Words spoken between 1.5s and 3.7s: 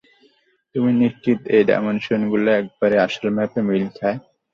এই ডাইমেনশনগুলো একেবারে আসল ম্যাপে